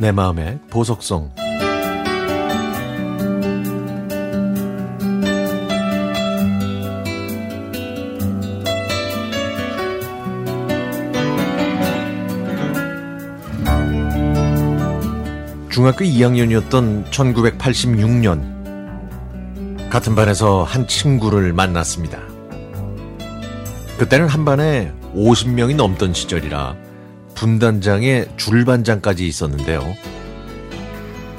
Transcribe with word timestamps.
내 0.00 0.12
마음의 0.12 0.58
보석성 0.70 1.30
중학교 15.68 16.04
2학년이었던 16.06 17.10
1986년 17.10 18.40
같은 19.90 20.14
반에서 20.14 20.62
한 20.62 20.86
친구를 20.86 21.52
만났습니다. 21.52 22.20
그때는 23.98 24.28
한 24.28 24.46
반에 24.46 24.94
50명이 25.14 25.76
넘던 25.76 26.14
시절이라 26.14 26.89
분단장에 27.34 28.26
줄반장까지 28.36 29.26
있었는데요. 29.26 29.94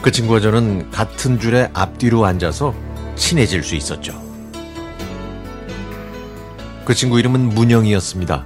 그 0.02 0.12
친구와 0.12 0.40
저는 0.40 0.90
같은 0.92 1.40
줄에 1.40 1.70
앞뒤로 1.74 2.26
앉아서 2.26 2.74
친해질 3.16 3.64
수 3.64 3.76
있었죠. 3.76 4.20
그 6.86 6.96
친구 6.96 7.20
이름은 7.20 7.50
문영이였습니다. 7.50 8.46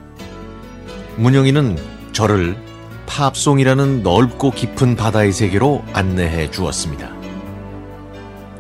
문영이는 1.16 1.77
저를 2.12 2.58
팝송이라는 3.05 4.04
넓고 4.04 4.52
깊은 4.52 4.96
바다의 4.96 5.32
세계로 5.32 5.84
안내해 5.93 6.52
주었습니다. 6.52 7.16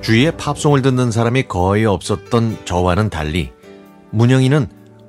주위에 0.01 0.31
팝송을 0.31 0.81
듣는 0.81 1.11
사람이 1.11 1.43
거의 1.43 1.85
없었던 1.85 2.59
저와는 2.63 3.09
달리 3.09 3.51
문영이는 4.11 4.67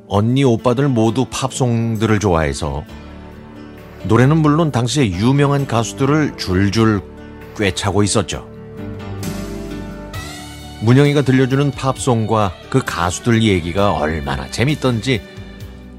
언니 0.08 0.42
오빠들 0.42 0.88
모두 0.88 1.26
팝송들을 1.30 2.18
좋아해서 2.18 2.84
노래는 4.06 4.36
물론 4.36 4.70
당시에 4.70 5.10
유명한 5.10 5.66
가수들을 5.66 6.36
줄줄 6.36 7.02
꿰차고 7.56 8.04
있었죠. 8.04 8.48
문영이가 10.82 11.22
들려주는 11.22 11.72
팝송과 11.72 12.52
그 12.70 12.80
가수들 12.84 13.42
얘기가 13.42 13.94
얼마나 13.94 14.48
재밌던지 14.48 15.20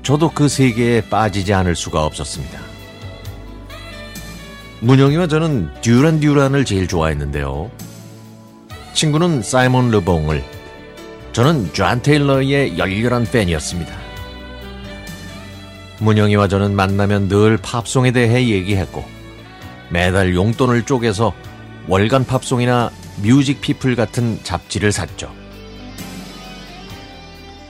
저도 0.04 0.32
그 0.32 0.48
세계에 0.48 1.02
빠지지 1.02 1.54
않을 1.54 1.76
수가 1.76 2.06
없었습니다. 2.06 2.60
문영이와 4.80 5.28
저는 5.28 5.70
듀란 5.82 6.22
듀란을 6.22 6.64
제일 6.64 6.88
좋아했는데요. 6.88 7.70
친구는 8.94 9.42
사이먼 9.42 9.92
르봉을, 9.92 10.44
저는 11.34 11.74
존 11.74 12.02
테일러의 12.02 12.78
열렬한 12.78 13.26
팬이었습니다. 13.26 14.07
문영이와 16.00 16.48
저는 16.48 16.76
만나면 16.76 17.28
늘 17.28 17.58
팝송에 17.58 18.12
대해 18.12 18.50
얘기했고, 18.50 19.06
매달 19.90 20.36
용돈을 20.36 20.84
쪼개서 20.84 21.34
월간 21.88 22.26
팝송이나 22.26 22.92
뮤직 23.22 23.62
피플 23.62 23.96
같은 23.96 24.40
잡지를 24.44 24.92
샀죠. 24.92 25.32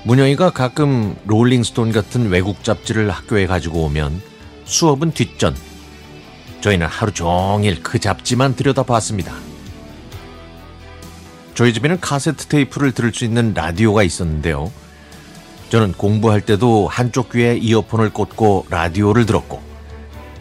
문영이가 0.04 0.52
가끔 0.52 1.16
롤링스톤 1.26 1.92
같은 1.92 2.30
외국 2.30 2.64
잡지를 2.64 3.10
학교에 3.10 3.46
가지고 3.46 3.84
오면 3.86 4.22
수업은 4.66 5.12
뒷전, 5.12 5.56
저희는 6.62 6.88
하루 6.88 7.12
종일 7.12 7.82
그 7.84 8.00
잡지만 8.00 8.56
들여다봤습니다. 8.56 9.34
저희 11.54 11.74
집에는 11.74 12.00
카세트 12.00 12.48
테이프를 12.48 12.92
들을 12.92 13.14
수 13.14 13.26
있는 13.26 13.54
라디오가 13.54 14.04
있었는데요. 14.04 14.72
저는 15.70 15.94
공부할 15.94 16.42
때도 16.42 16.88
한쪽 16.88 17.32
귀에 17.32 17.58
이어폰을 17.58 18.12
꽂고 18.12 18.68
라디오를 18.70 19.26
들었고, 19.26 19.62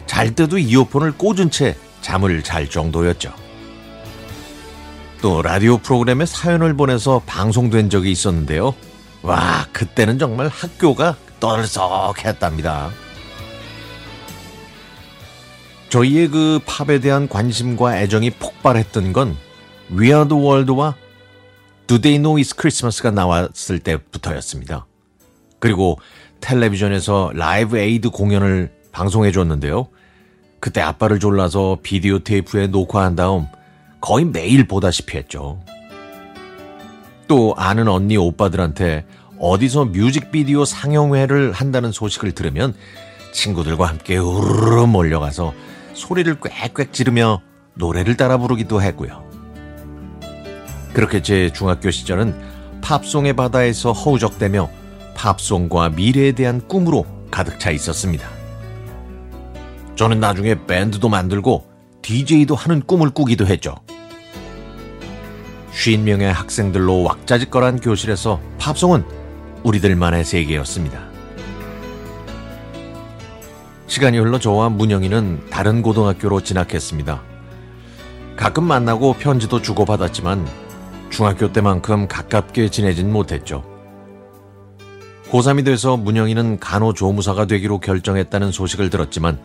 잘 0.05 0.33
때도 0.33 0.57
이어폰을 0.57 1.13
꽂은 1.13 1.51
채 1.51 1.75
잠을 2.01 2.43
잘 2.43 2.69
정도였죠. 2.69 3.33
또 5.21 5.41
라디오 5.41 5.77
프로그램에 5.77 6.25
사연을 6.25 6.75
보내서 6.75 7.21
방송된 7.25 7.89
적이 7.89 8.11
있었는데요. 8.11 8.73
와, 9.21 9.65
그때는 9.73 10.19
정말 10.19 10.47
학교가 10.47 11.17
떠들썩했답니다. 11.39 12.91
저희의 15.89 16.27
그 16.29 16.59
팝에 16.65 16.99
대한 16.99 17.27
관심과 17.27 17.99
애정이 17.99 18.31
폭발했던 18.31 19.13
건 19.13 19.37
We 19.89 20.00
Are 20.00 20.17
the 20.17 20.33
World와 20.33 20.95
Do 21.87 21.99
They 21.99 22.19
Know 22.19 22.41
It's 22.41 22.57
Christmas가 22.57 23.11
나왔을 23.11 23.79
때부터였습니다. 23.79 24.85
그리고 25.67 25.99
텔레비전에서 26.39 27.31
라이브 27.33 27.77
에이드 27.77 28.09
공연을 28.11 28.71
방송해 28.93 29.33
줬는데요. 29.33 29.89
그때 30.61 30.79
아빠를 30.79 31.19
졸라서 31.19 31.79
비디오 31.83 32.19
테이프에 32.19 32.67
녹화한 32.67 33.17
다음 33.17 33.47
거의 33.99 34.23
매일 34.23 34.65
보다시피 34.65 35.17
했죠. 35.17 35.59
또 37.27 37.53
아는 37.57 37.89
언니 37.89 38.15
오빠들한테 38.15 39.03
어디서 39.39 39.85
뮤직비디오 39.85 40.63
상영회를 40.63 41.51
한다는 41.51 41.91
소식을 41.91 42.31
들으면 42.31 42.73
친구들과 43.33 43.87
함께 43.87 44.15
우르르 44.15 44.85
몰려가서 44.85 45.53
소리를 45.93 46.33
꽥꽥 46.35 46.93
지르며 46.93 47.41
노래를 47.73 48.15
따라 48.15 48.37
부르기도 48.37 48.81
했고요. 48.81 49.21
그렇게 50.93 51.21
제 51.21 51.51
중학교 51.51 51.91
시절은 51.91 52.79
팝송의 52.81 53.33
바다에서 53.33 53.91
허우적대며 53.91 54.86
팝송과 55.17 55.89
미래에 55.89 56.31
대한 56.31 56.65
꿈으로 56.67 57.05
가득 57.31 57.59
차 57.59 57.71
있었습니다. 57.71 58.29
저는 59.95 60.19
나중에 60.19 60.65
밴드도 60.65 61.09
만들고 61.09 61.67
DJ도 62.03 62.55
하는 62.55 62.81
꿈을 62.81 63.09
꾸기도 63.09 63.45
했죠. 63.47 63.75
50명의 65.71 66.31
학생들로 66.31 67.03
왁자지껄한 67.03 67.81
교실에서 67.81 68.39
팝송은 68.59 69.03
우리들만의 69.63 70.23
세계였습니다. 70.23 71.07
시간이 73.87 74.19
흘러 74.19 74.39
저와 74.39 74.69
문영이는 74.69 75.49
다른 75.49 75.81
고등학교로 75.81 76.41
진학했습니다. 76.41 77.21
가끔 78.35 78.65
만나고 78.65 79.13
편지도 79.13 79.61
주고받았지만 79.61 80.47
중학교 81.09 81.51
때만큼 81.51 82.07
가깝게 82.07 82.69
지내진 82.69 83.11
못했죠. 83.11 83.76
고3이 85.31 85.65
돼서 85.65 85.97
문영이는 85.97 86.59
간호조무사가 86.59 87.45
되기로 87.45 87.79
결정했다는 87.79 88.51
소식을 88.51 88.89
들었지만 88.89 89.39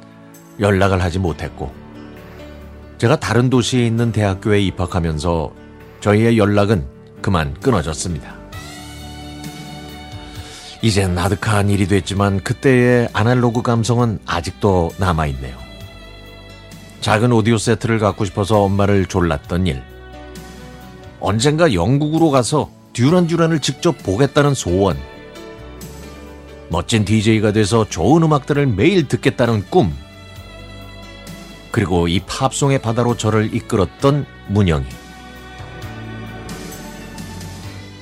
연락을 0.61 1.03
하지 1.03 1.19
못했고 1.19 1.73
제가 2.99 3.19
다른 3.19 3.51
도시에 3.51 3.85
있는 3.85 4.13
대학교에 4.13 4.61
입학하면서 4.61 5.53
저희의 6.01 6.39
연락은 6.39 6.87
그만 7.21 7.55
끊어졌습니다. 7.55 8.37
이젠 10.83 11.15
나득한 11.15 11.71
일이 11.71 11.87
됐지만 11.87 12.41
그때의 12.41 13.09
아날로그 13.13 13.63
감성은 13.63 14.21
아직도 14.27 14.91
남아있네요. 14.99 15.57
작은 17.01 17.33
오디오 17.33 17.59
세트를 17.59 17.99
갖고 17.99 18.25
싶어서 18.25 18.63
엄마를 18.63 19.07
졸랐던 19.07 19.67
일. 19.67 19.83
언젠가 21.19 21.73
영국으로 21.73 22.31
가서 22.31 22.71
듀란 22.93 23.27
듀란을 23.27 23.61
직접 23.61 23.97
보겠다는 24.03 24.55
소원. 24.55 24.97
멋진 26.73 27.05
DJ가 27.05 27.53
돼서 27.53 27.87
좋은 27.87 28.23
음악들을 28.23 28.67
매일 28.67 29.07
듣겠다는 29.07 29.67
꿈. 29.69 29.95
그리고 31.71 32.09
이 32.09 32.19
팝송의 32.21 32.81
바다로 32.81 33.15
저를 33.19 33.55
이끌었던 33.55 34.25
문영이. 34.49 34.87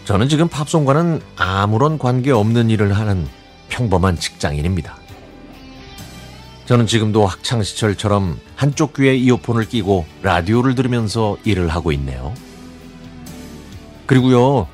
저는 0.05 0.29
지금 0.29 0.47
팝송과는 0.47 1.21
아무런 1.35 1.99
관계 1.99 2.31
없는 2.31 2.71
일을 2.71 2.93
하는 2.93 3.27
평범한 3.71 4.17
직장인입니다. 4.17 4.97
저는 6.67 6.87
지금도 6.87 7.27
학창시절처럼 7.27 8.39
한쪽 8.55 8.95
귀에 8.95 9.17
이어폰을 9.17 9.65
끼고 9.65 10.07
라디오를 10.23 10.77
들으면서 10.77 11.37
일을 11.43 11.69
하고 11.69 11.91
있네요. 11.91 12.33
그리고요, 14.07 14.69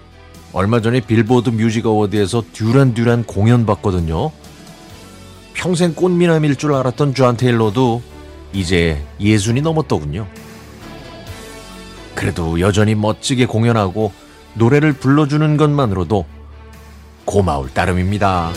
얼마 0.56 0.80
전에 0.80 1.00
빌보드 1.00 1.50
뮤직 1.50 1.84
어워드에서 1.84 2.42
듀란 2.54 2.94
듀란 2.94 3.24
공연 3.24 3.66
봤거든요. 3.66 4.30
평생 5.52 5.94
꽃미남일 5.94 6.56
줄 6.56 6.72
알았던 6.72 7.12
존 7.12 7.36
테일러도 7.36 8.00
이제 8.54 9.04
예순이 9.20 9.60
넘었더군요. 9.60 10.26
그래도 12.14 12.58
여전히 12.58 12.94
멋지게 12.94 13.44
공연하고 13.44 14.12
노래를 14.54 14.94
불러주는 14.94 15.58
것만으로도 15.58 16.24
고마울 17.26 17.68
따름입니다. 17.74 18.50